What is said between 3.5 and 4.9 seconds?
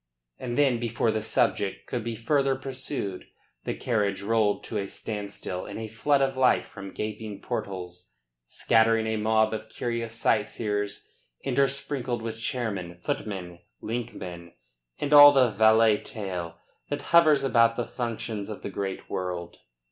the carriage rolled to a